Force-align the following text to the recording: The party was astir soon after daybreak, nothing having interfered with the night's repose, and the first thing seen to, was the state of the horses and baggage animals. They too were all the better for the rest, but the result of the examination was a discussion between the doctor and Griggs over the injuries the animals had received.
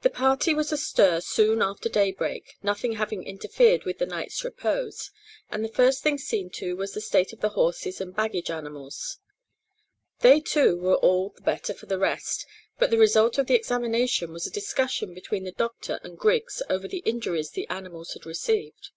The 0.00 0.08
party 0.08 0.54
was 0.54 0.72
astir 0.72 1.20
soon 1.20 1.60
after 1.60 1.90
daybreak, 1.90 2.56
nothing 2.62 2.92
having 2.92 3.24
interfered 3.24 3.84
with 3.84 3.98
the 3.98 4.06
night's 4.06 4.42
repose, 4.42 5.10
and 5.50 5.62
the 5.62 5.68
first 5.68 6.02
thing 6.02 6.16
seen 6.16 6.48
to, 6.52 6.74
was 6.74 6.94
the 6.94 7.02
state 7.02 7.34
of 7.34 7.40
the 7.42 7.50
horses 7.50 8.00
and 8.00 8.16
baggage 8.16 8.48
animals. 8.50 9.18
They 10.20 10.40
too 10.40 10.78
were 10.78 10.96
all 10.96 11.28
the 11.28 11.42
better 11.42 11.74
for 11.74 11.84
the 11.84 11.98
rest, 11.98 12.46
but 12.78 12.88
the 12.88 12.96
result 12.96 13.36
of 13.36 13.48
the 13.48 13.54
examination 13.54 14.32
was 14.32 14.46
a 14.46 14.50
discussion 14.50 15.12
between 15.12 15.44
the 15.44 15.52
doctor 15.52 16.00
and 16.02 16.16
Griggs 16.18 16.62
over 16.70 16.88
the 16.88 17.02
injuries 17.04 17.50
the 17.50 17.68
animals 17.68 18.14
had 18.14 18.24
received. 18.24 18.92